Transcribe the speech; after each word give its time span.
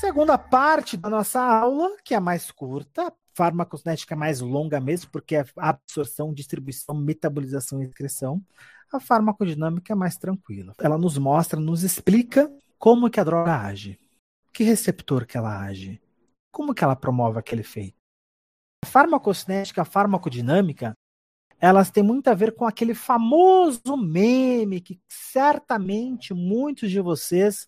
Segunda 0.00 0.38
parte 0.38 0.96
da 0.96 1.10
nossa 1.10 1.42
aula, 1.42 1.96
que 2.04 2.14
é 2.14 2.20
mais 2.20 2.52
curta, 2.52 3.12
farmacocinética 3.34 4.14
é 4.14 4.16
mais 4.16 4.40
longa 4.40 4.78
mesmo, 4.78 5.10
porque 5.10 5.34
é 5.34 5.44
absorção, 5.56 6.32
distribuição, 6.32 6.94
metabolização 6.94 7.82
e 7.82 7.86
excreção. 7.86 8.40
A 8.92 9.00
farmacodinâmica 9.00 9.92
é 9.92 9.96
mais 9.96 10.16
tranquila. 10.16 10.72
Ela 10.78 10.96
nos 10.96 11.18
mostra, 11.18 11.58
nos 11.58 11.82
explica 11.82 12.48
como 12.78 13.10
que 13.10 13.18
a 13.18 13.24
droga 13.24 13.60
age, 13.60 13.98
que 14.52 14.62
receptor 14.62 15.26
que 15.26 15.36
ela 15.36 15.64
age, 15.64 16.00
como 16.52 16.72
que 16.72 16.84
ela 16.84 16.94
promove 16.94 17.40
aquele 17.40 17.62
efeito. 17.62 17.98
A 18.84 18.86
farmacocinética, 18.86 19.82
a 19.82 19.84
farmacodinâmica, 19.84 20.94
elas 21.60 21.90
têm 21.90 22.04
muito 22.04 22.28
a 22.28 22.34
ver 22.34 22.54
com 22.54 22.64
aquele 22.64 22.94
famoso 22.94 23.96
meme 23.96 24.80
que 24.80 25.00
certamente 25.08 26.32
muitos 26.32 26.88
de 26.88 27.00
vocês 27.00 27.66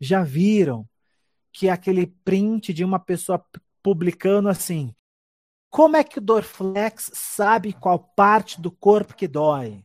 já 0.00 0.22
viram, 0.22 0.88
que 1.52 1.68
é 1.68 1.70
aquele 1.70 2.06
print 2.06 2.72
de 2.72 2.84
uma 2.84 2.98
pessoa 2.98 3.44
publicando 3.82 4.48
assim: 4.48 4.94
Como 5.70 5.96
é 5.96 6.04
que 6.04 6.18
o 6.18 6.22
Dorflex 6.22 7.10
sabe 7.14 7.72
qual 7.72 7.98
parte 7.98 8.60
do 8.60 8.70
corpo 8.70 9.14
que 9.14 9.28
dói? 9.28 9.84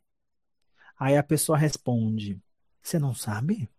Aí 0.98 1.17
a 1.17 1.23
pessoa 1.23 1.58
responde: 1.58 2.41
Você 2.81 2.98
não 2.98 3.13
sabe? 3.13 3.70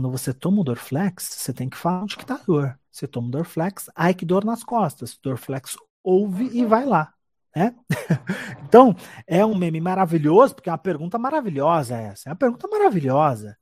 Quando 0.00 0.10
você 0.10 0.32
toma 0.32 0.60
o 0.60 0.64
Dorflex, 0.64 1.24
você 1.24 1.52
tem 1.52 1.68
que 1.68 1.76
falar 1.76 2.02
onde 2.02 2.16
que 2.16 2.24
tá 2.24 2.34
a 2.34 2.44
dor. 2.44 2.78
Você 2.90 3.06
toma 3.06 3.28
o 3.28 3.30
Dorflex, 3.30 3.90
ai 3.94 4.14
que 4.14 4.24
dor 4.24 4.44
nas 4.44 4.64
costas. 4.64 5.18
Dorflex 5.22 5.76
ouve 6.02 6.46
e 6.56 6.64
vai 6.64 6.84
lá. 6.84 7.12
Né? 7.54 7.74
então, 8.64 8.94
é 9.26 9.44
um 9.44 9.54
meme 9.56 9.80
maravilhoso, 9.80 10.54
porque 10.54 10.68
é 10.68 10.72
uma 10.72 10.78
pergunta 10.78 11.18
maravilhosa 11.18 11.96
essa. 11.96 12.28
É 12.28 12.32
uma 12.32 12.36
pergunta 12.36 12.68
maravilhosa. 12.68 13.56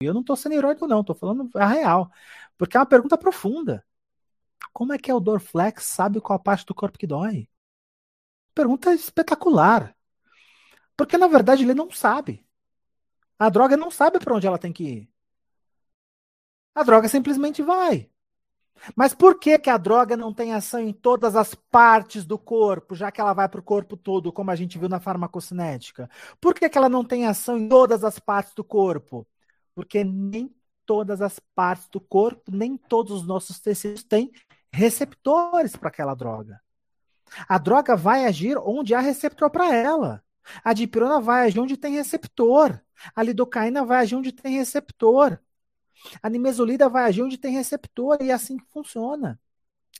Eu 0.00 0.12
não 0.12 0.20
estou 0.20 0.36
sendo 0.36 0.54
irônico, 0.54 0.86
não, 0.86 1.00
estou 1.00 1.16
falando 1.16 1.48
a 1.54 1.66
real. 1.66 2.10
Porque 2.62 2.76
é 2.76 2.80
uma 2.80 2.86
pergunta 2.86 3.18
profunda. 3.18 3.84
Como 4.72 4.92
é 4.92 4.98
que 4.98 5.12
o 5.12 5.18
Dorflex 5.18 5.84
sabe 5.84 6.20
qual 6.20 6.38
parte 6.38 6.64
do 6.64 6.72
corpo 6.72 6.96
que 6.96 7.08
dói? 7.08 7.48
Pergunta 8.54 8.94
espetacular. 8.94 9.96
Porque, 10.96 11.18
na 11.18 11.26
verdade, 11.26 11.64
ele 11.64 11.74
não 11.74 11.90
sabe. 11.90 12.46
A 13.36 13.48
droga 13.48 13.76
não 13.76 13.90
sabe 13.90 14.20
para 14.20 14.32
onde 14.32 14.46
ela 14.46 14.60
tem 14.60 14.72
que 14.72 14.84
ir. 14.84 15.10
A 16.72 16.84
droga 16.84 17.08
simplesmente 17.08 17.62
vai. 17.62 18.08
Mas 18.94 19.12
por 19.12 19.40
que, 19.40 19.58
que 19.58 19.68
a 19.68 19.76
droga 19.76 20.16
não 20.16 20.32
tem 20.32 20.54
ação 20.54 20.78
em 20.78 20.92
todas 20.92 21.34
as 21.34 21.56
partes 21.56 22.24
do 22.24 22.38
corpo, 22.38 22.94
já 22.94 23.10
que 23.10 23.20
ela 23.20 23.32
vai 23.32 23.48
para 23.48 23.58
o 23.58 23.64
corpo 23.64 23.96
todo, 23.96 24.32
como 24.32 24.52
a 24.52 24.54
gente 24.54 24.78
viu 24.78 24.88
na 24.88 25.00
farmacocinética? 25.00 26.08
Por 26.40 26.54
que, 26.54 26.68
que 26.68 26.78
ela 26.78 26.88
não 26.88 27.04
tem 27.04 27.26
ação 27.26 27.58
em 27.58 27.68
todas 27.68 28.04
as 28.04 28.20
partes 28.20 28.54
do 28.54 28.62
corpo? 28.62 29.26
Porque 29.74 30.04
nem 30.04 30.54
todas 30.86 31.20
as 31.20 31.38
partes 31.54 31.88
do 31.88 32.00
corpo, 32.00 32.50
nem 32.50 32.76
todos 32.76 33.12
os 33.12 33.26
nossos 33.26 33.60
tecidos 33.60 34.02
têm 34.02 34.30
receptores 34.72 35.76
para 35.76 35.88
aquela 35.88 36.14
droga. 36.14 36.60
A 37.48 37.58
droga 37.58 37.96
vai 37.96 38.24
agir 38.24 38.58
onde 38.58 38.94
há 38.94 39.00
receptor 39.00 39.50
para 39.50 39.74
ela. 39.74 40.22
A 40.64 40.72
dipirona 40.72 41.20
vai 41.20 41.46
agir 41.46 41.60
onde 41.60 41.76
tem 41.76 41.94
receptor. 41.94 42.80
A 43.14 43.22
lidocaína 43.22 43.84
vai 43.84 44.02
agir 44.02 44.16
onde 44.16 44.32
tem 44.32 44.56
receptor. 44.56 45.38
A 46.22 46.28
nimesulida 46.28 46.88
vai 46.88 47.04
agir 47.04 47.22
onde 47.22 47.38
tem 47.38 47.52
receptor 47.52 48.18
e 48.20 48.30
é 48.30 48.32
assim 48.32 48.56
que 48.56 48.66
funciona. 48.70 49.40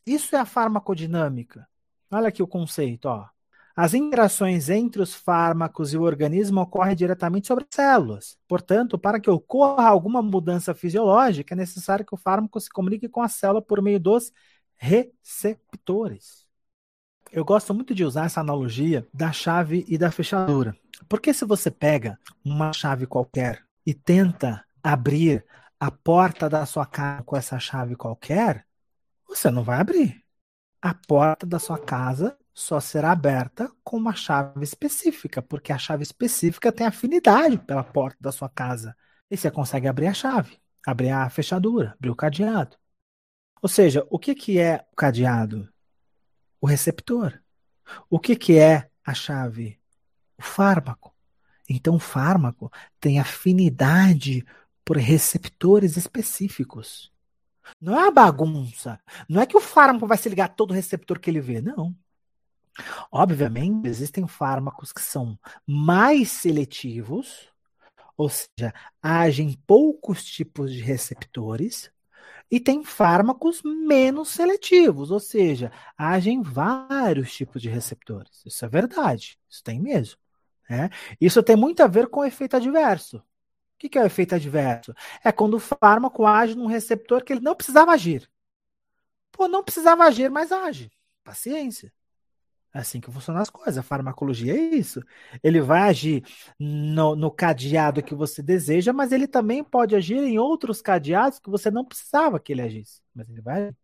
Isso 0.06 0.34
é 0.34 0.38
a 0.40 0.44
farmacodinâmica. 0.44 1.68
Olha 2.10 2.28
aqui 2.28 2.42
o 2.42 2.48
conceito, 2.48 3.06
ó. 3.06 3.28
As 3.74 3.94
interações 3.94 4.68
entre 4.68 5.00
os 5.00 5.14
fármacos 5.14 5.94
e 5.94 5.96
o 5.96 6.02
organismo 6.02 6.60
ocorrem 6.60 6.94
diretamente 6.94 7.46
sobre 7.46 7.64
as 7.64 7.74
células. 7.74 8.38
Portanto, 8.46 8.98
para 8.98 9.18
que 9.18 9.30
ocorra 9.30 9.88
alguma 9.88 10.20
mudança 10.20 10.74
fisiológica, 10.74 11.54
é 11.54 11.56
necessário 11.56 12.04
que 12.04 12.14
o 12.14 12.18
fármaco 12.18 12.60
se 12.60 12.68
comunique 12.68 13.08
com 13.08 13.22
a 13.22 13.28
célula 13.28 13.62
por 13.62 13.80
meio 13.80 13.98
dos 13.98 14.30
receptores. 14.76 16.46
Eu 17.30 17.46
gosto 17.46 17.72
muito 17.72 17.94
de 17.94 18.04
usar 18.04 18.26
essa 18.26 18.40
analogia 18.40 19.08
da 19.12 19.32
chave 19.32 19.86
e 19.88 19.96
da 19.96 20.10
fechadura. 20.10 20.76
Porque 21.08 21.32
se 21.32 21.46
você 21.46 21.70
pega 21.70 22.18
uma 22.44 22.74
chave 22.74 23.06
qualquer 23.06 23.64
e 23.86 23.94
tenta 23.94 24.62
abrir 24.82 25.44
a 25.80 25.90
porta 25.90 26.48
da 26.48 26.66
sua 26.66 26.84
casa 26.84 27.22
com 27.22 27.34
essa 27.34 27.58
chave 27.58 27.96
qualquer, 27.96 28.66
você 29.26 29.50
não 29.50 29.64
vai 29.64 29.80
abrir. 29.80 30.22
A 30.80 30.92
porta 30.92 31.46
da 31.46 31.58
sua 31.58 31.78
casa 31.78 32.36
só 32.54 32.80
será 32.80 33.12
aberta 33.12 33.70
com 33.82 33.96
uma 33.96 34.14
chave 34.14 34.62
específica, 34.62 35.40
porque 35.40 35.72
a 35.72 35.78
chave 35.78 36.02
específica 36.02 36.70
tem 36.70 36.86
afinidade 36.86 37.58
pela 37.58 37.82
porta 37.82 38.18
da 38.20 38.32
sua 38.32 38.48
casa. 38.48 38.96
E 39.30 39.36
você 39.36 39.50
consegue 39.50 39.88
abrir 39.88 40.08
a 40.08 40.14
chave, 40.14 40.58
abrir 40.86 41.10
a 41.10 41.28
fechadura, 41.30 41.94
abrir 41.98 42.10
o 42.10 42.16
cadeado. 42.16 42.76
Ou 43.62 43.68
seja, 43.68 44.06
o 44.10 44.18
que, 44.18 44.34
que 44.34 44.58
é 44.58 44.84
o 44.92 44.96
cadeado? 44.96 45.72
O 46.60 46.66
receptor. 46.66 47.40
O 48.10 48.18
que, 48.18 48.36
que 48.36 48.58
é 48.58 48.90
a 49.04 49.14
chave? 49.14 49.80
O 50.36 50.42
fármaco. 50.42 51.14
Então, 51.68 51.94
o 51.94 52.00
fármaco 52.00 52.70
tem 53.00 53.18
afinidade 53.18 54.44
por 54.84 54.96
receptores 54.96 55.96
específicos. 55.96 57.12
Não 57.80 57.98
é 57.98 58.08
a 58.08 58.10
bagunça. 58.10 59.00
Não 59.28 59.40
é 59.40 59.46
que 59.46 59.56
o 59.56 59.60
fármaco 59.60 60.06
vai 60.06 60.18
se 60.18 60.28
ligar 60.28 60.46
a 60.46 60.48
todo 60.48 60.74
receptor 60.74 61.18
que 61.20 61.30
ele 61.30 61.40
vê. 61.40 61.60
Não. 61.60 61.96
Obviamente, 63.10 63.86
existem 63.86 64.26
fármacos 64.26 64.92
que 64.92 65.00
são 65.02 65.38
mais 65.66 66.30
seletivos, 66.30 67.48
ou 68.16 68.28
seja, 68.28 68.72
agem 69.02 69.58
poucos 69.66 70.24
tipos 70.24 70.72
de 70.72 70.80
receptores, 70.80 71.90
e 72.50 72.60
tem 72.60 72.84
fármacos 72.84 73.62
menos 73.62 74.28
seletivos, 74.28 75.10
ou 75.10 75.20
seja, 75.20 75.72
agem 75.96 76.42
vários 76.42 77.32
tipos 77.34 77.62
de 77.62 77.68
receptores. 77.68 78.44
Isso 78.44 78.64
é 78.64 78.68
verdade, 78.68 79.38
isso 79.48 79.62
tem 79.62 79.80
mesmo. 79.80 80.18
Né? 80.68 80.90
Isso 81.20 81.42
tem 81.42 81.56
muito 81.56 81.82
a 81.82 81.86
ver 81.86 82.08
com 82.08 82.20
o 82.20 82.24
efeito 82.24 82.56
adverso 82.56 83.22
que, 83.82 83.88
que 83.88 83.98
é 83.98 84.02
o 84.02 84.06
efeito 84.06 84.34
adverso? 84.36 84.94
É 85.24 85.32
quando 85.32 85.54
o 85.54 85.60
fármaco 85.60 86.24
age 86.24 86.54
num 86.54 86.66
receptor 86.66 87.24
que 87.24 87.32
ele 87.32 87.40
não 87.40 87.54
precisava 87.56 87.90
agir. 87.90 88.30
Pô, 89.32 89.48
não 89.48 89.64
precisava 89.64 90.04
agir, 90.04 90.30
mas 90.30 90.52
age. 90.52 90.90
Paciência. 91.24 91.92
É 92.74 92.78
assim 92.78 93.00
que 93.00 93.10
funcionam 93.10 93.42
as 93.42 93.50
coisas. 93.50 93.78
A 93.78 93.82
farmacologia 93.82 94.54
é 94.54 94.74
isso. 94.74 95.02
Ele 95.42 95.60
vai 95.60 95.82
agir 95.82 96.24
no, 96.58 97.14
no, 97.14 97.30
cadeado 97.30 98.02
que 98.02 98.14
você 98.14 98.42
deseja, 98.42 98.92
mas 98.92 99.12
ele 99.12 99.28
também 99.28 99.62
pode 99.62 99.94
agir 99.94 100.18
em 100.18 100.38
outros 100.38 100.80
cadeados 100.80 101.38
que 101.38 101.50
você 101.50 101.70
não 101.70 101.84
precisava 101.84 102.40
que 102.40 102.52
ele 102.52 102.62
agisse. 102.62 103.02
Mas 103.14 103.28
ele 103.28 103.42
vai. 103.42 103.74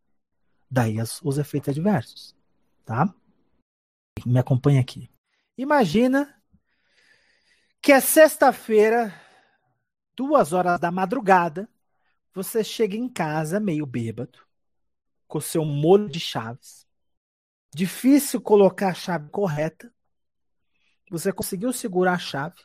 Daí 0.71 1.01
os, 1.01 1.21
os 1.23 1.37
efeitos 1.39 1.69
adversos. 1.69 2.35
Tá? 2.85 3.13
Me 4.25 4.39
acompanha 4.39 4.81
aqui. 4.81 5.11
Imagina 5.57 6.35
que 7.83 7.93
é 7.93 8.01
sexta-feira 8.01 9.15
duas 10.19 10.53
horas 10.53 10.81
da 10.81 10.91
madrugada, 10.91 11.69
você 12.35 12.65
chega 12.65 12.97
em 12.97 13.09
casa 13.09 13.61
meio 13.61 13.87
bêbado, 13.87 14.41
com 15.29 15.41
seu 15.41 15.65
molho 15.65 16.09
de 16.09 16.19
chaves. 16.19 16.88
Difícil 17.75 18.41
colocar 18.41 18.89
a 18.89 18.95
chave 18.95 19.29
correta. 19.31 19.93
Você 21.11 21.33
conseguiu 21.33 21.73
segurar 21.73 22.15
a 22.15 22.19
chave. 22.19 22.57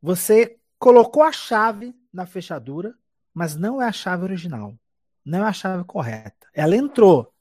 Você 0.00 0.58
colocou 0.78 1.22
a 1.22 1.32
chave 1.32 1.94
na 2.12 2.26
fechadura, 2.26 2.94
mas 3.32 3.56
não 3.56 3.80
é 3.80 3.86
a 3.86 3.92
chave 3.92 4.24
original. 4.24 4.74
Não 5.24 5.44
é 5.44 5.48
a 5.48 5.52
chave 5.52 5.84
correta. 5.84 6.46
Ela 6.52 6.76
entrou, 6.76 7.32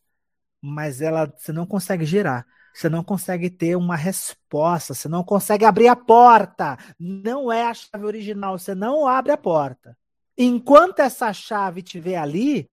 mas 0.61 1.01
ela 1.01 1.25
você 1.25 1.51
não 1.51 1.65
consegue 1.65 2.05
girar. 2.05 2.45
Você 2.73 2.89
não 2.89 3.03
consegue 3.03 3.51
ter 3.51 3.75
uma 3.75 3.95
resposta, 3.95 4.95
você 4.95 5.07
não 5.07 5.23
consegue 5.23 5.63
abrir 5.63 5.87
a 5.87 5.95
porta. 5.95 6.77
Não 6.99 7.51
é 7.51 7.65
a 7.67 7.73
chave 7.73 8.05
original, 8.05 8.57
você 8.57 8.73
não 8.73 9.07
abre 9.07 9.31
a 9.31 9.37
porta. 9.37 9.95
Enquanto 10.35 10.99
essa 10.99 11.31
chave 11.31 11.81
estiver 11.81 12.17
ali, 12.17 12.67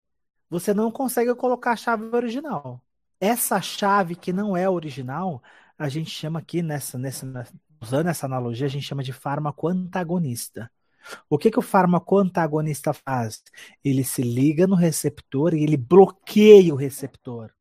você 0.49 0.73
não 0.73 0.89
consegue 0.89 1.35
colocar 1.35 1.73
a 1.73 1.75
chave 1.75 2.05
original. 2.15 2.81
Essa 3.19 3.61
chave 3.61 4.15
que 4.15 4.31
não 4.31 4.55
é 4.55 4.69
original, 4.69 5.41
a 5.77 5.89
gente 5.89 6.09
chama 6.09 6.39
aqui 6.39 6.61
nessa, 6.61 6.97
nessa 6.97 7.25
usando 7.81 8.07
essa 8.07 8.25
analogia, 8.25 8.65
a 8.65 8.69
gente 8.69 8.85
chama 8.85 9.03
de 9.03 9.13
fármaco 9.13 9.67
antagonista. 9.67 10.71
O 11.29 11.37
que, 11.37 11.49
que 11.49 11.59
o 11.59 11.61
fármaco 11.61 12.17
antagonista 12.17 12.93
faz? 12.93 13.41
Ele 13.83 14.03
se 14.03 14.21
liga 14.21 14.67
no 14.67 14.75
receptor 14.75 15.53
e 15.53 15.63
ele 15.63 15.77
bloqueia 15.77 16.73
o 16.73 16.77
receptor 16.77 17.51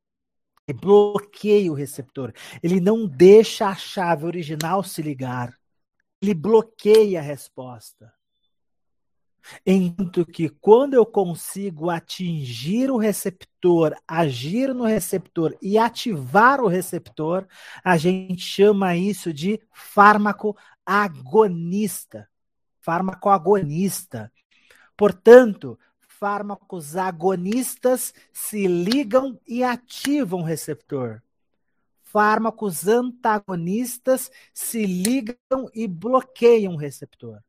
bloqueia 0.73 1.71
o 1.71 1.75
receptor. 1.75 2.33
Ele 2.63 2.81
não 2.81 3.07
deixa 3.07 3.69
a 3.69 3.75
chave 3.75 4.25
original 4.25 4.83
se 4.83 5.03
ligar. 5.03 5.53
Ele 6.21 6.35
bloqueia 6.35 7.21
a 7.21 7.23
resposta. 7.23 8.13
Enquanto 9.65 10.25
que 10.27 10.49
quando 10.49 10.95
eu 10.95 11.05
consigo 11.05 11.91
atingir 11.91 12.91
o 12.91 12.97
receptor, 12.97 13.95
agir 14.07 14.75
no 14.75 14.85
receptor 14.85 15.57
e 15.61 15.79
ativar 15.79 16.61
o 16.61 16.69
receptor, 16.69 17.47
a 17.83 17.97
gente 17.97 18.43
chama 18.43 18.97
isso 18.97 19.33
de 19.33 19.61
fármaco 19.73 20.57
agonista. 20.85 22.29
Fármaco 22.81 23.29
agonista. 23.29 24.33
Portanto, 24.97 25.79
fármacos 26.07 26.97
agonistas 26.97 28.13
se 28.33 28.67
ligam 28.67 29.39
e 29.47 29.63
ativam 29.63 30.41
o 30.41 30.45
receptor. 30.45 31.23
Fármacos 32.03 32.89
antagonistas 32.89 34.31
se 34.53 34.87
ligam 34.87 35.69
e 35.75 35.87
bloqueiam 35.87 36.75
o 36.75 36.79
receptor. 36.79 37.43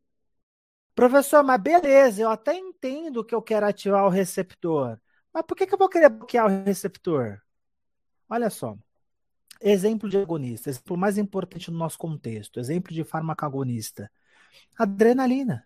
Professor, 0.99 1.41
mas 1.45 1.61
beleza, 1.61 2.23
eu 2.23 2.29
até 2.29 2.53
entendo 2.53 3.23
que 3.23 3.33
eu 3.33 3.41
quero 3.41 3.65
ativar 3.65 4.05
o 4.05 4.09
receptor. 4.09 4.99
Mas 5.33 5.45
por 5.45 5.55
que, 5.55 5.65
que 5.65 5.73
eu 5.73 5.77
vou 5.77 5.87
querer 5.87 6.09
bloquear 6.09 6.45
o 6.45 6.63
receptor? 6.65 7.41
Olha 8.27 8.49
só. 8.49 8.77
Exemplo 9.61 10.09
de 10.09 10.17
agonista, 10.17 10.69
exemplo 10.69 10.97
mais 10.97 11.17
importante 11.17 11.71
no 11.71 11.77
nosso 11.77 11.97
contexto, 11.97 12.59
exemplo 12.59 12.93
de 12.93 13.05
fármaco 13.05 13.45
agonista. 13.45 14.11
Adrenalina. 14.77 15.65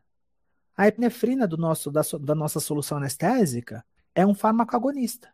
A 0.77 0.88
epinefrina 0.88 1.47
do 1.47 1.57
nosso, 1.57 1.89
da, 1.89 2.01
da 2.21 2.35
nossa 2.35 2.59
solução 2.59 3.00
anestésica 3.00 3.83
é 4.13 4.24
um 4.27 4.35
fármaco 4.35 4.75
agonista. 4.75 5.33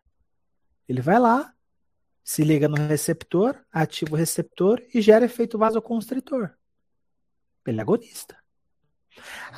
Ele 0.87 1.01
vai 1.01 1.19
lá, 1.19 1.53
se 2.23 2.45
liga 2.45 2.69
no 2.69 2.77
receptor, 2.77 3.53
ativa 3.69 4.13
o 4.13 4.17
receptor 4.17 4.81
e 4.93 5.01
gera 5.01 5.25
efeito 5.25 5.57
vasoconstritor. 5.57 6.51
Ele 7.65 7.79
é 7.79 7.81
agonista. 7.81 8.39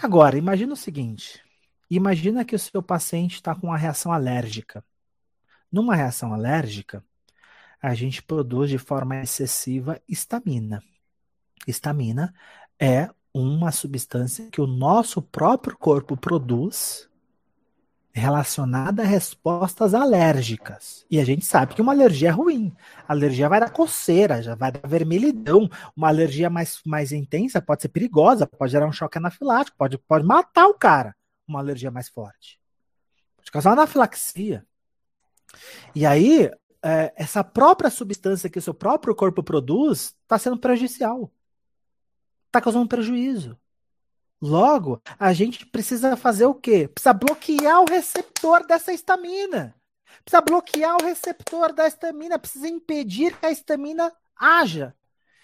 Agora, 0.01 0.38
imagina 0.38 0.74
o 0.74 0.77
seguinte: 0.77 1.44
imagina 1.89 2.45
que 2.45 2.56
o 2.56 2.59
seu 2.59 2.81
paciente 2.81 3.36
está 3.36 3.53
com 3.53 3.68
uma 3.68 3.77
reação 3.77 4.12
alérgica. 4.12 4.83
Numa 5.71 5.95
reação 5.95 6.33
alérgica, 6.33 7.03
a 7.81 7.94
gente 7.94 8.21
produz 8.21 8.69
de 8.69 8.77
forma 8.77 9.21
excessiva 9.21 10.01
histamina. 10.07 10.83
Histamina 11.68 12.33
é 12.80 13.09
uma 13.33 13.71
substância 13.71 14.50
que 14.51 14.62
o 14.62 14.68
nosso 14.68 15.21
próprio 15.21 15.77
corpo 15.77 16.18
produz 16.18 17.09
relacionada 18.13 19.03
a 19.03 19.05
respostas 19.05 19.93
alérgicas. 19.93 21.05
E 21.09 21.19
a 21.19 21.25
gente 21.25 21.45
sabe 21.45 21.73
que 21.73 21.81
uma 21.81 21.93
alergia 21.93 22.29
é 22.29 22.31
ruim. 22.31 22.75
A 23.07 23.13
alergia 23.13 23.47
vai 23.47 23.59
dar 23.59 23.69
coceira, 23.69 24.41
já 24.41 24.55
vai 24.55 24.71
dar 24.71 24.87
vermelhidão. 24.87 25.69
Uma 25.95 26.09
alergia 26.09 26.49
mais, 26.49 26.81
mais 26.85 27.11
intensa 27.11 27.61
pode 27.61 27.81
ser 27.81 27.89
perigosa, 27.89 28.45
pode 28.45 28.71
gerar 28.71 28.87
um 28.87 28.91
choque 28.91 29.17
anafilático, 29.17 29.77
pode, 29.77 29.97
pode 29.97 30.25
matar 30.25 30.67
o 30.67 30.73
cara. 30.73 31.15
Uma 31.47 31.59
alergia 31.59 31.91
mais 31.91 32.09
forte. 32.09 32.59
Pode 33.37 33.51
causar 33.51 33.71
anafilaxia. 33.71 34.65
E 35.95 36.05
aí, 36.05 36.49
é, 36.83 37.13
essa 37.15 37.43
própria 37.43 37.89
substância 37.89 38.49
que 38.49 38.59
o 38.59 38.61
seu 38.61 38.73
próprio 38.73 39.15
corpo 39.15 39.43
produz 39.43 40.15
está 40.23 40.37
sendo 40.37 40.57
prejudicial. 40.57 41.31
Está 42.47 42.59
causando 42.59 42.87
prejuízo. 42.87 43.57
Logo, 44.41 44.99
a 45.19 45.31
gente 45.33 45.67
precisa 45.67 46.17
fazer 46.17 46.45
o 46.45 46.55
quê? 46.55 46.88
Precisa 46.88 47.13
bloquear 47.13 47.81
o 47.81 47.85
receptor 47.85 48.65
dessa 48.65 48.91
histamina. 48.91 49.75
Precisa 50.23 50.41
bloquear 50.41 50.97
o 50.97 51.03
receptor 51.03 51.71
da 51.71 51.88
histamina, 51.88 52.39
precisa 52.39 52.67
impedir 52.67 53.38
que 53.38 53.45
a 53.45 53.51
histamina 53.51 54.11
haja. 54.35 54.95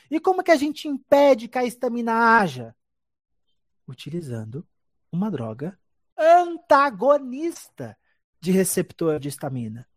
E 0.10 0.20
como 0.20 0.44
que 0.44 0.52
a 0.52 0.56
gente 0.56 0.88
impede 0.88 1.48
que 1.48 1.58
a 1.60 1.66
histamina 1.66 2.40
haja? 2.40 2.76
Utilizando 3.88 4.68
uma 5.12 5.30
droga 5.30 5.78
antagonista 6.18 7.96
de 8.40 8.52
receptor 8.52 9.20
de 9.20 9.30
histamina. 9.30 9.88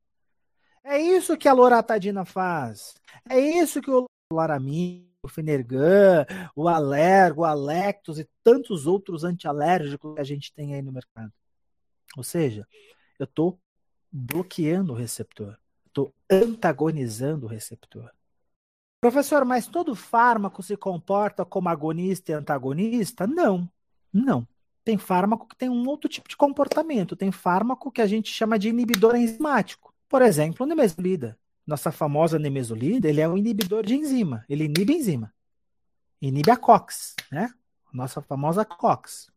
É 0.85 0.99
isso 0.99 1.39
que 1.39 1.49
a 1.49 1.53
loratadina 1.53 2.25
faz. 2.25 2.95
É 3.29 3.39
isso 3.39 3.81
que 3.81 3.91
o 3.91 4.07
loramina 4.33 5.10
o 5.23 5.29
Fenergan, 5.29 6.27
o 6.55 6.69
Alergo, 6.69 7.43
o 7.43 7.45
Alectos 7.45 8.19
e 8.19 8.29
tantos 8.43 8.87
outros 8.87 9.25
antialérgicos 9.25 10.15
que 10.15 10.21
a 10.21 10.25
gente 10.25 10.53
tem 10.53 10.75
aí 10.75 10.83
no 10.83 10.93
mercado. 10.93 11.33
Ou 12.17 12.23
seja, 12.23 12.67
eu 13.19 13.25
estou 13.25 13.61
bloqueando 14.11 14.93
o 14.93 14.97
receptor, 14.97 15.57
estou 15.87 16.15
antagonizando 16.29 17.47
o 17.47 17.49
receptor. 17.49 18.11
Professor, 19.01 19.45
mas 19.45 19.67
todo 19.67 19.95
fármaco 19.95 20.63
se 20.63 20.77
comporta 20.77 21.45
como 21.45 21.69
agonista 21.69 22.33
e 22.33 22.35
antagonista? 22.35 23.27
Não, 23.27 23.71
não. 24.13 24.47
Tem 24.85 24.99
fármaco 24.99 25.47
que 25.47 25.57
tem 25.57 25.69
um 25.69 25.87
outro 25.89 26.09
tipo 26.09 26.29
de 26.29 26.37
comportamento. 26.37 27.17
Tem 27.17 27.31
fármaco 27.31 27.91
que 27.91 28.03
a 28.03 28.07
gente 28.07 28.31
chama 28.31 28.59
de 28.59 28.69
inibidor 28.69 29.15
enzimático. 29.15 29.95
Por 30.09 30.21
exemplo, 30.21 30.67
nimesulida 30.67 31.39
nossa 31.67 31.93
famosa 31.93 32.39
nemesolida, 32.39 33.09
ele 33.09 33.21
é 33.21 33.29
um 33.29 33.37
inibidor 33.37 33.85
de 33.85 33.95
enzima. 33.95 34.45
Ele 34.49 34.65
inibe 34.65 34.95
enzima. 34.95 35.33
Inibe 36.21 36.51
a 36.51 36.57
COX, 36.57 37.15
né? 37.31 37.53
Nossa 37.93 38.21
famosa 38.21 38.65
COX. 38.65 39.31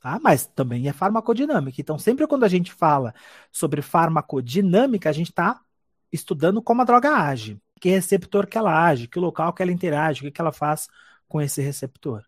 Tá? 0.00 0.18
Mas 0.22 0.46
também 0.46 0.88
é 0.88 0.92
farmacodinâmica. 0.92 1.80
Então, 1.80 1.98
sempre 1.98 2.26
quando 2.26 2.44
a 2.44 2.48
gente 2.48 2.72
fala 2.72 3.14
sobre 3.50 3.82
farmacodinâmica, 3.82 5.10
a 5.10 5.12
gente 5.12 5.30
está 5.30 5.60
estudando 6.12 6.62
como 6.62 6.82
a 6.82 6.84
droga 6.84 7.14
age. 7.14 7.60
Que 7.80 7.90
receptor 7.90 8.46
que 8.46 8.56
ela 8.56 8.86
age, 8.86 9.08
que 9.08 9.18
local 9.18 9.52
que 9.52 9.62
ela 9.62 9.72
interage, 9.72 10.20
o 10.20 10.24
que, 10.24 10.30
que 10.30 10.40
ela 10.40 10.52
faz 10.52 10.88
com 11.28 11.40
esse 11.40 11.60
receptor. 11.60 12.24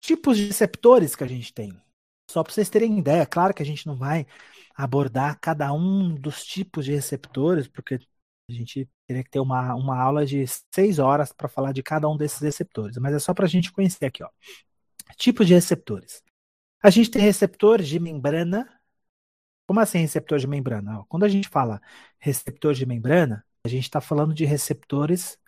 Tipos 0.00 0.36
de 0.36 0.46
receptores 0.46 1.14
que 1.14 1.24
a 1.24 1.28
gente 1.28 1.54
tem. 1.54 1.80
Só 2.28 2.42
para 2.42 2.52
vocês 2.52 2.68
terem 2.68 2.98
ideia, 2.98 3.26
claro 3.26 3.54
que 3.54 3.62
a 3.62 3.66
gente 3.66 3.86
não 3.86 3.96
vai 3.96 4.26
abordar 4.74 5.38
cada 5.40 5.72
um 5.72 6.14
dos 6.14 6.44
tipos 6.44 6.84
de 6.84 6.92
receptores, 6.92 7.68
porque 7.68 8.00
a 8.52 8.56
gente 8.56 8.88
teria 9.06 9.24
que 9.24 9.30
ter 9.30 9.40
uma, 9.40 9.74
uma 9.74 10.00
aula 10.00 10.24
de 10.26 10.44
seis 10.72 10.98
horas 10.98 11.32
para 11.32 11.48
falar 11.48 11.72
de 11.72 11.82
cada 11.82 12.08
um 12.08 12.16
desses 12.16 12.40
receptores, 12.40 12.96
mas 12.98 13.14
é 13.14 13.18
só 13.18 13.34
para 13.34 13.46
a 13.46 13.48
gente 13.48 13.72
conhecer 13.72 14.06
aqui, 14.06 14.22
ó. 14.22 14.28
Tipos 15.16 15.46
de 15.46 15.54
receptores. 15.54 16.22
A 16.82 16.90
gente 16.90 17.10
tem 17.10 17.22
receptores 17.22 17.88
de 17.88 17.98
membrana. 18.00 18.68
Como 19.66 19.80
assim 19.80 19.98
receptor 19.98 20.38
de 20.38 20.46
membrana? 20.46 21.04
Quando 21.08 21.24
a 21.24 21.28
gente 21.28 21.48
fala 21.48 21.80
receptor 22.18 22.74
de 22.74 22.84
membrana, 22.84 23.44
a 23.64 23.68
gente 23.68 23.84
está 23.84 24.00
falando 24.00 24.34
de 24.34 24.44
receptores 24.44 25.38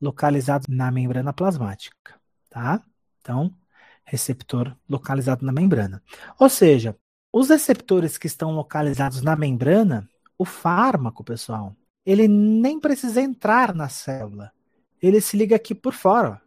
localizados 0.00 0.68
na 0.68 0.90
membrana 0.90 1.32
plasmática, 1.32 2.20
tá? 2.48 2.82
Então, 3.20 3.52
receptor 4.04 4.76
localizado 4.88 5.44
na 5.44 5.52
membrana. 5.52 6.02
Ou 6.38 6.48
seja, 6.48 6.96
os 7.32 7.48
receptores 7.48 8.16
que 8.16 8.26
estão 8.26 8.52
localizados 8.52 9.20
na 9.22 9.34
membrana, 9.34 10.08
o 10.38 10.44
fármaco, 10.44 11.24
pessoal, 11.24 11.74
ele 12.06 12.28
nem 12.28 12.78
precisa 12.78 13.20
entrar 13.20 13.74
na 13.74 13.88
célula. 13.88 14.52
Ele 15.02 15.20
se 15.20 15.36
liga 15.36 15.56
aqui 15.56 15.74
por 15.74 15.92
fora. 15.92 16.40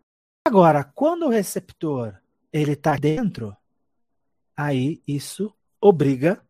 Agora, 0.47 0.83
quando 0.83 1.25
o 1.25 1.29
receptor 1.29 2.17
ele 2.51 2.71
está 2.71 2.95
dentro, 2.95 3.55
aí 4.55 5.03
isso 5.05 5.53
obriga 5.81 6.41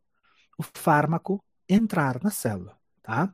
o 0.58 0.64
fármaco 0.64 1.44
a 1.70 1.74
entrar 1.74 2.22
na 2.24 2.30
célula, 2.30 2.78
tá? 3.02 3.34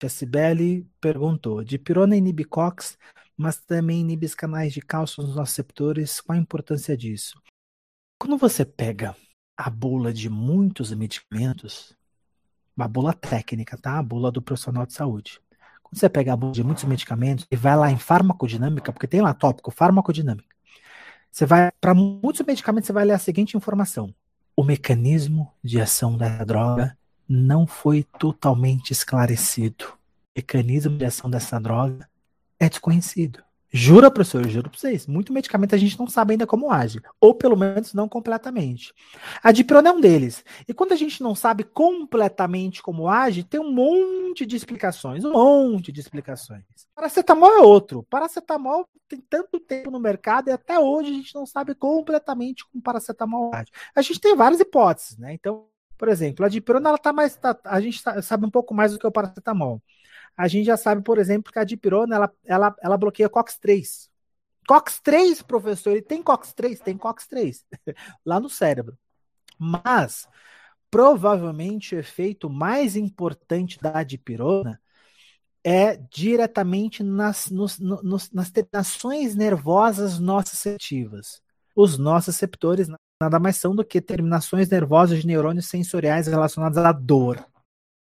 A 0.00 0.08
Cibele 0.08 0.88
perguntou: 1.00 1.64
dipirona 1.64 2.16
inibe 2.16 2.44
COX, 2.44 2.96
mas 3.36 3.58
também 3.58 4.00
inibe 4.00 4.26
os 4.26 4.34
canais 4.34 4.72
de 4.72 4.80
cálcio 4.80 5.24
nos 5.24 5.34
receptores. 5.34 6.20
Qual 6.20 6.38
a 6.38 6.40
importância 6.40 6.96
disso? 6.96 7.42
Quando 8.16 8.38
você 8.38 8.64
pega 8.64 9.16
a 9.56 9.68
bula 9.68 10.12
de 10.12 10.30
muitos 10.30 10.92
medicamentos, 10.92 11.97
uma 12.78 12.86
bula 12.86 13.12
técnica, 13.12 13.76
tá? 13.76 13.98
A 13.98 14.02
bula 14.02 14.30
do 14.30 14.40
profissional 14.40 14.86
de 14.86 14.92
saúde. 14.92 15.40
Quando 15.82 15.98
você 15.98 16.08
pega 16.08 16.32
a 16.32 16.36
bula 16.36 16.52
de 16.52 16.62
muitos 16.62 16.84
medicamentos 16.84 17.44
e 17.50 17.56
vai 17.56 17.76
lá 17.76 17.90
em 17.90 17.98
farmacodinâmica, 17.98 18.92
porque 18.92 19.08
tem 19.08 19.20
lá 19.20 19.34
tópico, 19.34 19.72
farmacodinâmica. 19.72 20.54
Você 21.30 21.44
vai, 21.44 21.72
para 21.80 21.92
muitos 21.92 22.44
medicamentos, 22.46 22.86
você 22.86 22.92
vai 22.92 23.04
ler 23.04 23.14
a 23.14 23.18
seguinte 23.18 23.56
informação: 23.56 24.14
o 24.56 24.62
mecanismo 24.62 25.52
de 25.62 25.80
ação 25.80 26.16
da 26.16 26.44
droga 26.44 26.96
não 27.28 27.66
foi 27.66 28.04
totalmente 28.18 28.92
esclarecido. 28.92 29.84
O 29.86 30.38
mecanismo 30.38 30.96
de 30.96 31.04
ação 31.04 31.28
dessa 31.28 31.58
droga 31.58 32.08
é 32.60 32.68
desconhecido. 32.68 33.42
Jura, 33.70 34.10
professor, 34.10 34.48
juro 34.48 34.70
para 34.70 34.78
vocês. 34.78 35.06
Muito 35.06 35.32
medicamento 35.32 35.74
a 35.74 35.78
gente 35.78 35.98
não 35.98 36.06
sabe 36.06 36.32
ainda 36.32 36.46
como 36.46 36.70
age, 36.70 37.02
ou 37.20 37.34
pelo 37.34 37.54
menos 37.56 37.92
não 37.92 38.08
completamente. 38.08 38.94
A 39.42 39.52
dipirona 39.52 39.90
é 39.90 39.92
um 39.92 40.00
deles. 40.00 40.42
E 40.66 40.72
quando 40.72 40.92
a 40.92 40.96
gente 40.96 41.22
não 41.22 41.34
sabe 41.34 41.64
completamente 41.64 42.80
como 42.82 43.08
age, 43.08 43.44
tem 43.44 43.60
um 43.60 43.70
monte 43.70 44.46
de 44.46 44.56
explicações, 44.56 45.22
um 45.22 45.32
monte 45.32 45.92
de 45.92 46.00
explicações. 46.00 46.62
Paracetamol 46.94 47.50
é 47.50 47.58
outro. 47.58 48.02
Paracetamol 48.08 48.88
tem 49.06 49.20
tanto 49.20 49.60
tempo 49.60 49.90
no 49.90 50.00
mercado 50.00 50.48
e 50.48 50.52
até 50.52 50.78
hoje 50.78 51.10
a 51.10 51.14
gente 51.14 51.34
não 51.34 51.44
sabe 51.44 51.74
completamente 51.74 52.64
como 52.66 52.82
paracetamol 52.82 53.54
age. 53.54 53.70
A 53.94 54.00
gente 54.00 54.18
tem 54.20 54.34
várias 54.34 54.60
hipóteses, 54.60 55.18
né? 55.18 55.34
Então, 55.34 55.66
por 55.98 56.08
exemplo, 56.08 56.44
a 56.44 56.48
dipirona 56.48 56.88
ela 56.88 56.98
tá 56.98 57.12
mais 57.12 57.36
tá, 57.36 57.58
a 57.64 57.80
gente 57.80 58.00
sabe 58.22 58.46
um 58.46 58.50
pouco 58.50 58.72
mais 58.72 58.92
do 58.92 58.98
que 58.98 59.06
o 59.06 59.12
paracetamol 59.12 59.82
a 60.38 60.46
gente 60.46 60.66
já 60.66 60.76
sabe, 60.76 61.02
por 61.02 61.18
exemplo, 61.18 61.52
que 61.52 61.58
a 61.58 61.64
dipirona 61.64 62.14
ela, 62.14 62.32
ela, 62.46 62.76
ela 62.80 62.96
bloqueia 62.96 63.28
COX-3. 63.28 64.08
COX-3, 64.68 65.44
professor, 65.44 65.90
ele 65.90 66.02
tem 66.02 66.22
COX-3? 66.22 66.78
Tem 66.78 66.96
COX-3 66.96 67.64
lá 68.24 68.38
no 68.38 68.48
cérebro. 68.48 68.96
Mas 69.58 70.28
provavelmente 70.88 71.96
o 71.96 71.98
efeito 71.98 72.48
mais 72.48 72.94
importante 72.94 73.80
da 73.80 74.04
dipirona 74.04 74.80
é 75.64 75.96
diretamente 75.96 77.02
nas, 77.02 77.50
nos, 77.50 77.78
nos, 77.80 78.30
nas 78.30 78.50
terminações 78.52 79.34
nervosas 79.34 80.20
nociceptivas. 80.20 81.42
Os 81.74 81.98
nociceptores 81.98 82.88
nada 83.20 83.40
mais 83.40 83.56
são 83.56 83.74
do 83.74 83.84
que 83.84 84.00
terminações 84.00 84.68
nervosas 84.68 85.20
de 85.20 85.26
neurônios 85.26 85.66
sensoriais 85.66 86.28
relacionados 86.28 86.78
à 86.78 86.92
dor. 86.92 87.44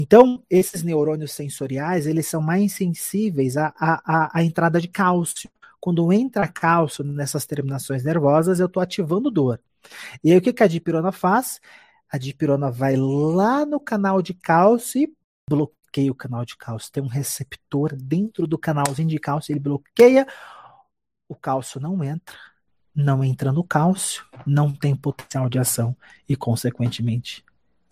Então, 0.03 0.43
esses 0.49 0.83
neurônios 0.83 1.31
sensoriais, 1.31 2.05
eles 2.05 2.27
são 2.27 2.41
mais 2.41 2.73
sensíveis 2.73 3.55
à, 3.55 3.73
à, 3.79 4.37
à 4.37 4.43
entrada 4.43 4.81
de 4.81 4.89
cálcio. 4.89 5.49
Quando 5.79 6.11
entra 6.11 6.45
cálcio 6.45 7.05
nessas 7.05 7.45
terminações 7.45 8.03
nervosas, 8.03 8.59
eu 8.59 8.65
estou 8.65 8.83
ativando 8.83 9.31
dor. 9.31 9.61
E 10.21 10.29
aí, 10.33 10.37
o 10.37 10.41
que, 10.41 10.51
que 10.51 10.61
a 10.61 10.67
dipirona 10.67 11.13
faz? 11.13 11.61
A 12.11 12.17
dipirona 12.17 12.69
vai 12.69 12.97
lá 12.97 13.65
no 13.65 13.79
canal 13.79 14.21
de 14.21 14.33
cálcio 14.33 15.03
e 15.03 15.13
bloqueia 15.49 16.11
o 16.11 16.15
canal 16.15 16.43
de 16.43 16.57
cálcio. 16.57 16.91
Tem 16.91 17.01
um 17.01 17.07
receptor 17.07 17.95
dentro 17.95 18.45
do 18.45 18.57
canalzinho 18.57 19.07
de 19.07 19.19
cálcio, 19.19 19.53
ele 19.53 19.61
bloqueia, 19.61 20.27
o 21.29 21.35
cálcio 21.35 21.79
não 21.79 22.03
entra. 22.03 22.35
Não 22.93 23.23
entra 23.23 23.53
no 23.53 23.63
cálcio, 23.63 24.25
não 24.45 24.69
tem 24.69 24.97
potencial 24.97 25.47
de 25.47 25.59
ação 25.59 25.95
e, 26.27 26.35
consequentemente, 26.35 27.41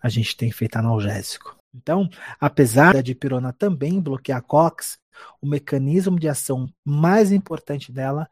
a 0.01 0.09
gente 0.09 0.35
tem 0.35 0.49
efeito 0.49 0.75
analgésico. 0.75 1.60
Então, 1.73 2.09
apesar 2.39 2.93
da 2.93 3.01
dipirona 3.01 3.53
também 3.53 3.99
bloquear 3.99 4.41
COX, 4.43 4.97
o 5.41 5.47
mecanismo 5.47 6.19
de 6.19 6.27
ação 6.27 6.71
mais 6.83 7.31
importante 7.31 7.91
dela 7.91 8.29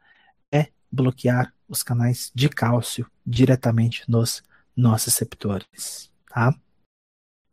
é 0.52 0.68
bloquear 0.90 1.52
os 1.68 1.82
canais 1.82 2.30
de 2.34 2.48
cálcio 2.48 3.10
diretamente 3.24 4.04
nos 4.08 4.42
nossos 4.76 5.06
receptores, 5.06 6.12
tá? 6.28 6.54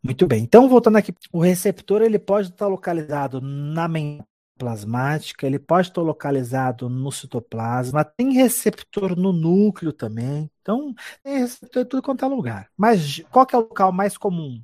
Muito 0.02 0.26
bem. 0.26 0.42
Então, 0.42 0.68
voltando 0.68 0.96
aqui, 0.96 1.14
o 1.32 1.40
receptor 1.40 2.02
ele 2.02 2.18
pode 2.18 2.48
estar 2.48 2.66
localizado 2.66 3.40
na 3.40 3.88
membrana 3.88 4.28
plasmática, 4.58 5.46
ele 5.46 5.58
pode 5.58 5.88
estar 5.88 6.02
localizado 6.02 6.88
no 6.88 7.12
citoplasma, 7.12 8.04
tem 8.04 8.32
receptor 8.32 9.16
no 9.16 9.32
núcleo 9.32 9.92
também. 9.92 10.50
Então, 10.60 10.92
tem 11.22 11.38
receptor 11.38 11.82
em 11.82 11.86
tudo 11.86 12.02
quanto 12.02 12.24
é 12.24 12.28
lugar. 12.28 12.68
Mas 12.76 13.20
qual 13.30 13.46
é 13.52 13.56
o 13.56 13.60
local 13.60 13.92
mais 13.92 14.18
comum? 14.18 14.60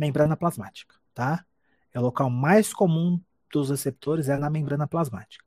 Membrana 0.00 0.34
plasmática, 0.34 0.94
tá? 1.12 1.44
É 1.92 2.00
o 2.00 2.02
local 2.02 2.30
mais 2.30 2.72
comum 2.72 3.20
dos 3.52 3.68
receptores 3.68 4.30
é 4.30 4.38
na 4.38 4.48
membrana 4.48 4.86
plasmática. 4.86 5.44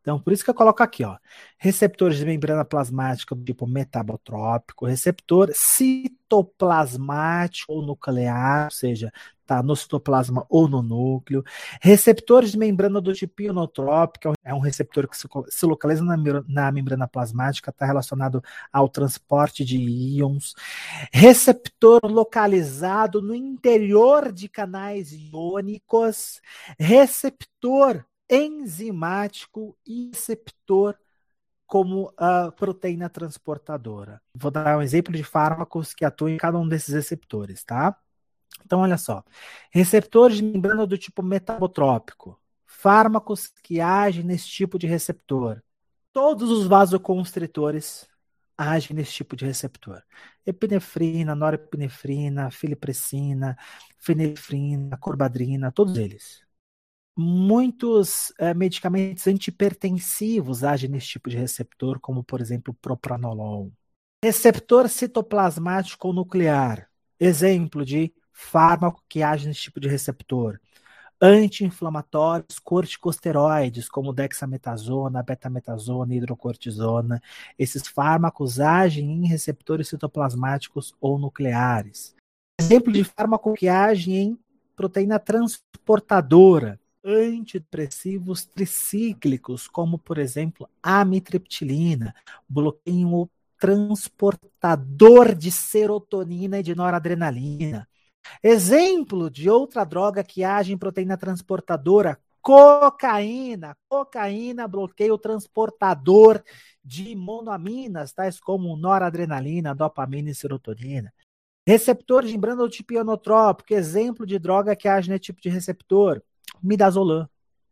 Então, 0.00 0.20
por 0.20 0.32
isso 0.32 0.44
que 0.44 0.50
eu 0.50 0.54
coloco 0.54 0.80
aqui, 0.82 1.04
ó, 1.04 1.18
receptores 1.58 2.18
de 2.18 2.24
membrana 2.24 2.64
plasmática 2.64 3.34
do 3.34 3.44
tipo 3.44 3.66
metabotrópico, 3.66 4.86
receptor 4.86 5.50
citoplasmático 5.52 7.72
ou 7.72 7.82
nuclear, 7.82 8.66
ou 8.66 8.70
seja, 8.70 9.12
tá 9.48 9.62
no 9.62 9.74
citoplasma 9.74 10.44
ou 10.50 10.68
no 10.68 10.82
núcleo. 10.82 11.42
Receptores 11.80 12.52
de 12.52 12.58
membrana 12.58 13.00
do 13.00 13.14
tipo 13.14 13.42
ionotrópico, 13.42 14.34
é 14.44 14.52
um 14.52 14.60
receptor 14.60 15.08
que 15.08 15.16
se 15.16 15.66
localiza 15.66 16.04
na, 16.04 16.16
na 16.46 16.70
membrana 16.70 17.08
plasmática, 17.08 17.70
está 17.70 17.86
relacionado 17.86 18.42
ao 18.70 18.88
transporte 18.90 19.64
de 19.64 19.78
íons. 19.78 20.54
Receptor 21.10 22.00
localizado 22.04 23.22
no 23.22 23.34
interior 23.34 24.30
de 24.30 24.48
canais 24.48 25.12
iônicos. 25.12 26.42
Receptor 26.78 28.04
enzimático 28.28 29.74
e 29.86 30.10
receptor 30.12 30.94
como 31.66 32.12
a 32.16 32.50
proteína 32.50 33.08
transportadora. 33.08 34.20
Vou 34.34 34.50
dar 34.50 34.76
um 34.76 34.82
exemplo 34.82 35.12
de 35.14 35.22
fármacos 35.22 35.94
que 35.94 36.04
atuam 36.04 36.30
em 36.30 36.36
cada 36.36 36.58
um 36.58 36.68
desses 36.68 36.94
receptores, 36.94 37.64
tá? 37.64 37.96
Então, 38.64 38.80
olha 38.80 38.98
só. 38.98 39.24
Receptores 39.70 40.36
de 40.38 40.42
membrana 40.42 40.86
do 40.86 40.98
tipo 40.98 41.22
metabotrópico. 41.22 42.38
Fármacos 42.66 43.48
que 43.62 43.80
agem 43.80 44.22
nesse 44.24 44.48
tipo 44.48 44.78
de 44.78 44.86
receptor. 44.86 45.62
Todos 46.12 46.50
os 46.50 46.66
vasoconstritores 46.66 48.08
agem 48.56 48.96
nesse 48.96 49.12
tipo 49.12 49.36
de 49.36 49.44
receptor. 49.44 50.02
Epinefrina, 50.44 51.34
norepinefrina, 51.34 52.50
filipressina, 52.50 53.56
fenilfrina, 53.98 54.96
corbadrina, 54.96 55.72
todos 55.72 55.96
eles 55.96 56.48
muitos 57.18 58.32
é, 58.38 58.54
medicamentos 58.54 59.26
antipertensivos 59.26 60.62
agem 60.62 60.88
nesse 60.88 61.08
tipo 61.08 61.28
de 61.28 61.36
receptor, 61.36 61.98
como 61.98 62.22
por 62.22 62.40
exemplo 62.40 62.72
propranolol. 62.74 63.72
Receptor 64.24 64.88
citoplasmático 64.88 66.12
nuclear, 66.12 66.88
exemplo 67.18 67.84
de 67.84 68.14
fármaco 68.38 69.02
que 69.08 69.20
age 69.20 69.48
nesse 69.48 69.62
tipo 69.62 69.80
de 69.80 69.88
receptor. 69.88 70.60
Anti-inflamatórios 71.20 72.60
corticosteroides, 72.60 73.88
como 73.88 74.12
dexametasona, 74.12 75.20
betametasona, 75.24 76.14
hidrocortisona. 76.14 77.20
Esses 77.58 77.88
fármacos 77.88 78.60
agem 78.60 79.10
em 79.10 79.26
receptores 79.26 79.88
citoplasmáticos 79.88 80.94
ou 81.00 81.18
nucleares. 81.18 82.14
Exemplo 82.60 82.92
de 82.92 83.02
fármaco 83.02 83.54
que 83.54 83.68
age 83.68 84.12
em 84.12 84.38
proteína 84.76 85.18
transportadora, 85.18 86.78
antidepressivos 87.04 88.44
tricíclicos, 88.44 89.66
como 89.66 89.98
por 89.98 90.18
exemplo 90.18 90.68
amitriptilina, 90.80 92.14
bloqueiam 92.48 93.12
o 93.14 93.30
transportador 93.58 95.34
de 95.34 95.50
serotonina 95.50 96.60
e 96.60 96.62
de 96.62 96.76
noradrenalina. 96.76 97.88
Exemplo 98.42 99.30
de 99.30 99.48
outra 99.48 99.84
droga 99.84 100.22
que 100.22 100.44
age 100.44 100.72
em 100.72 100.78
proteína 100.78 101.16
transportadora, 101.16 102.18
cocaína. 102.40 103.76
Cocaína 103.88 104.66
bloqueia 104.66 105.12
o 105.12 105.18
transportador 105.18 106.42
de 106.82 107.14
monoaminas, 107.14 108.12
tais 108.12 108.40
como 108.40 108.76
noradrenalina, 108.76 109.74
dopamina 109.74 110.30
e 110.30 110.34
serotonina. 110.34 111.12
Receptor 111.66 112.24
de 112.24 112.32
membrana 112.32 112.62
do 112.62 112.70
tipo 112.70 112.94
ionotrópico, 112.94 113.74
exemplo 113.74 114.24
de 114.24 114.38
droga 114.38 114.74
que 114.74 114.88
age 114.88 115.10
nesse 115.10 115.24
tipo 115.24 115.40
de 115.42 115.50
receptor 115.50 116.22
midazolam, 116.62 117.28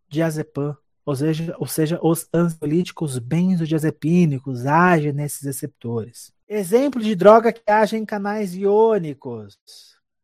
diazepam, 0.08 0.76
ou 1.04 1.16
seja, 1.16 1.56
ou 1.58 1.66
seja, 1.66 1.98
os 2.02 2.28
ansiolíticos 2.34 3.18
benzodiazepínicos 3.18 4.66
agem 4.66 5.12
nesses 5.12 5.42
receptores. 5.42 6.32
Exemplo 6.48 7.00
de 7.00 7.14
droga 7.14 7.52
que 7.52 7.62
age 7.70 7.96
em 7.96 8.04
canais 8.04 8.54
iônicos. 8.54 9.58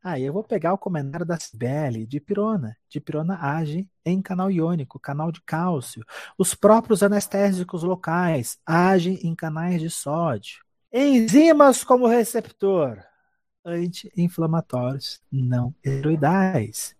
Aí 0.05 0.25
ah, 0.25 0.27
eu 0.27 0.33
vou 0.33 0.43
pegar 0.43 0.73
o 0.73 0.79
comentário 0.79 1.25
da 1.25 1.39
Cibele, 1.39 2.05
dipirona. 2.05 2.77
Dipirona 2.89 3.39
age 3.41 3.89
em 4.05 4.21
canal 4.21 4.51
iônico, 4.51 4.99
canal 4.99 5.31
de 5.31 5.41
cálcio. 5.43 6.05
Os 6.37 6.57
próprios 6.57 7.05
anestésicos 7.05 7.85
locais 7.85 8.59
agem 8.67 9.21
em 9.23 9.33
canais 9.33 9.81
de 9.81 9.89
sódio. 9.89 10.65
Enzimas 10.93 11.85
como 11.85 12.09
receptor, 12.09 12.99
anti-inflamatórios 13.65 15.23
não 15.31 15.73
esteroidais 15.85 16.97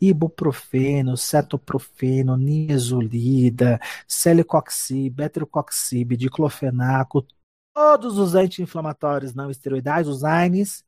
ibuprofeno, 0.00 1.16
cetoprofeno, 1.16 2.36
niazolida, 2.36 3.78
celecoxib, 4.08 5.10
betrocoxib, 5.10 6.16
diclofenaco, 6.16 7.26
todos 7.74 8.16
os 8.16 8.34
anti-inflamatórios 8.34 9.34
não 9.34 9.50
esteroidais, 9.50 10.08
os 10.08 10.24
AINES, 10.24 10.82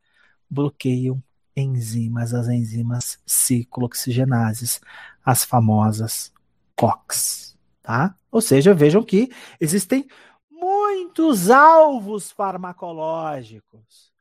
bloqueiam 0.49 1.23
enzimas, 1.57 2.35
as 2.35 2.49
enzimas 2.49 3.19
ciclooxigenases, 3.27 4.81
as 5.25 5.45
famosas 5.45 6.33
COX, 6.77 7.57
tá? 7.83 8.15
Ou 8.31 8.41
seja, 8.41 8.75
vejam 8.75 9.03
que 9.03 9.31
existem 9.61 10.07
muitos 10.51 11.51
alvos 11.51 12.31
farmacológicos 12.31 14.12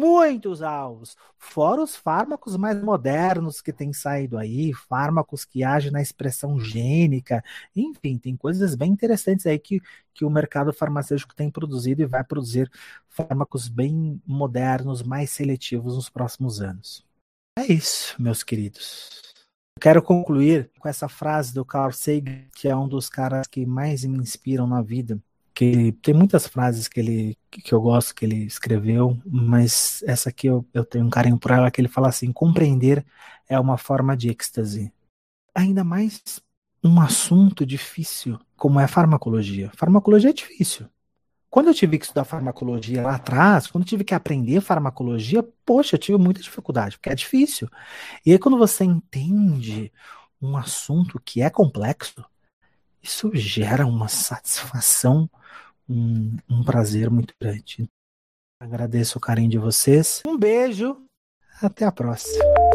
muitos 0.00 0.62
alvos, 0.62 1.16
fora 1.38 1.82
os 1.82 1.94
fármacos 1.94 2.56
mais 2.56 2.82
modernos 2.82 3.60
que 3.60 3.72
têm 3.72 3.92
saído 3.92 4.38
aí, 4.38 4.72
fármacos 4.72 5.44
que 5.44 5.62
agem 5.62 5.92
na 5.92 6.00
expressão 6.00 6.58
gênica, 6.58 7.44
enfim, 7.76 8.16
tem 8.16 8.34
coisas 8.34 8.74
bem 8.74 8.90
interessantes 8.90 9.46
aí 9.46 9.58
que, 9.58 9.80
que 10.14 10.24
o 10.24 10.30
mercado 10.30 10.72
farmacêutico 10.72 11.34
tem 11.34 11.50
produzido 11.50 12.02
e 12.02 12.06
vai 12.06 12.24
produzir 12.24 12.70
fármacos 13.08 13.68
bem 13.68 14.20
modernos, 14.26 15.02
mais 15.02 15.30
seletivos 15.30 15.94
nos 15.94 16.08
próximos 16.08 16.62
anos. 16.62 17.04
É 17.58 17.70
isso, 17.70 18.20
meus 18.20 18.42
queridos. 18.42 19.20
Quero 19.78 20.02
concluir 20.02 20.70
com 20.78 20.88
essa 20.88 21.08
frase 21.08 21.52
do 21.52 21.64
Carl 21.64 21.92
Sagan, 21.92 22.44
que 22.54 22.68
é 22.68 22.76
um 22.76 22.88
dos 22.88 23.08
caras 23.08 23.46
que 23.46 23.66
mais 23.66 24.04
me 24.04 24.18
inspiram 24.18 24.66
na 24.66 24.80
vida 24.80 25.20
que 25.60 25.92
tem 26.00 26.14
muitas 26.14 26.46
frases 26.46 26.88
que 26.88 26.98
ele 26.98 27.36
que 27.50 27.74
eu 27.74 27.82
gosto 27.82 28.14
que 28.14 28.24
ele 28.24 28.46
escreveu, 28.46 29.20
mas 29.26 30.02
essa 30.06 30.30
aqui 30.30 30.46
eu, 30.46 30.66
eu 30.72 30.86
tenho 30.86 31.04
um 31.04 31.10
carinho 31.10 31.38
por 31.38 31.50
ela 31.50 31.70
que 31.70 31.78
ele 31.78 31.88
fala 31.88 32.08
assim: 32.08 32.32
compreender 32.32 33.04
é 33.46 33.60
uma 33.60 33.76
forma 33.76 34.16
de 34.16 34.30
êxtase. 34.30 34.90
Ainda 35.54 35.84
mais 35.84 36.22
um 36.82 36.98
assunto 36.98 37.66
difícil 37.66 38.40
como 38.56 38.80
é 38.80 38.84
a 38.84 38.88
farmacologia. 38.88 39.70
Farmacologia 39.76 40.30
é 40.30 40.32
difícil. 40.32 40.88
Quando 41.50 41.66
eu 41.66 41.74
tive 41.74 41.98
que 41.98 42.06
estudar 42.06 42.24
farmacologia 42.24 43.02
lá 43.02 43.16
atrás, 43.16 43.66
quando 43.66 43.84
eu 43.84 43.88
tive 43.88 44.02
que 44.04 44.14
aprender 44.14 44.62
farmacologia, 44.62 45.42
poxa, 45.66 45.96
eu 45.96 46.00
tive 46.00 46.16
muita 46.16 46.40
dificuldade, 46.40 46.96
porque 46.96 47.10
é 47.10 47.14
difícil. 47.14 47.68
E 48.24 48.32
aí, 48.32 48.38
quando 48.38 48.56
você 48.56 48.82
entende 48.82 49.92
um 50.40 50.56
assunto 50.56 51.20
que 51.22 51.42
é 51.42 51.50
complexo, 51.50 52.24
isso 53.02 53.30
gera 53.34 53.86
uma 53.86 54.08
satisfação 54.08 55.28
um, 55.90 56.36
um 56.48 56.62
prazer 56.62 57.10
muito 57.10 57.34
grande. 57.40 57.88
Agradeço 58.60 59.18
o 59.18 59.20
carinho 59.20 59.50
de 59.50 59.58
vocês. 59.58 60.22
Um 60.26 60.38
beijo. 60.38 60.96
Até 61.60 61.84
a 61.84 61.92
próxima. 61.92 62.69